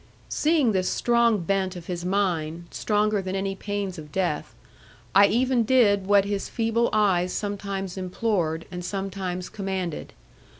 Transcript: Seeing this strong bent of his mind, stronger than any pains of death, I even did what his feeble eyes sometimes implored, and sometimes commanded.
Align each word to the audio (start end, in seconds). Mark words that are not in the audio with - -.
Seeing 0.29 0.71
this 0.71 0.89
strong 0.89 1.41
bent 1.43 1.75
of 1.75 1.85
his 1.85 2.03
mind, 2.03 2.65
stronger 2.71 3.21
than 3.21 3.35
any 3.35 3.55
pains 3.55 3.99
of 3.99 4.11
death, 4.11 4.55
I 5.13 5.27
even 5.27 5.63
did 5.63 6.07
what 6.07 6.25
his 6.25 6.49
feeble 6.49 6.89
eyes 6.91 7.31
sometimes 7.31 7.97
implored, 7.97 8.65
and 8.71 8.83
sometimes 8.83 9.47
commanded. 9.47 10.13